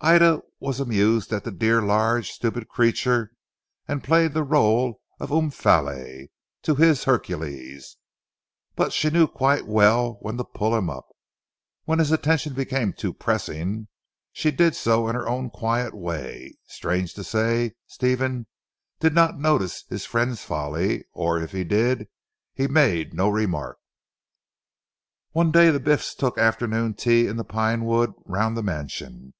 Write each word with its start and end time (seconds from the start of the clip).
Ida 0.00 0.40
was 0.58 0.80
amused 0.80 1.32
at 1.32 1.44
the 1.44 1.52
dear, 1.52 1.80
large, 1.80 2.32
stupid 2.32 2.68
creature 2.68 3.30
and 3.86 4.02
played 4.02 4.34
the 4.34 4.44
rôle 4.44 4.94
of 5.20 5.30
Omphale 5.30 6.26
to 6.62 6.74
his 6.74 7.04
Hercules, 7.04 7.96
but 8.74 8.92
she 8.92 9.10
knew 9.10 9.28
quite 9.28 9.64
well 9.68 10.14
when 10.22 10.38
to 10.38 10.44
pull 10.44 10.74
him 10.76 10.90
up. 10.90 11.06
When 11.84 12.00
his 12.00 12.10
attentions 12.10 12.56
became 12.56 12.94
too 12.94 13.12
pressing 13.14 13.86
she 14.32 14.50
did 14.50 14.74
so 14.74 15.06
in 15.06 15.14
her 15.14 15.28
own 15.28 15.50
quiet 15.50 15.94
way. 15.94 16.56
Strange 16.66 17.14
to 17.14 17.22
say 17.22 17.74
Stephen 17.86 18.48
did 18.98 19.14
not 19.14 19.38
notice 19.38 19.84
his 19.88 20.04
friend's 20.04 20.42
folly, 20.42 21.04
or 21.12 21.38
if 21.38 21.52
he 21.52 21.62
did, 21.62 22.08
he 22.52 22.66
made 22.66 23.14
no 23.14 23.28
remark. 23.28 23.78
One 25.30 25.52
day 25.52 25.70
the 25.70 25.78
Biffs 25.78 26.12
took 26.16 26.38
afternoon 26.38 26.94
tea 26.94 27.28
in 27.28 27.36
the 27.36 27.44
pine 27.44 27.84
wood 27.84 28.12
round 28.24 28.56
the 28.56 28.64
mansion. 28.64 29.32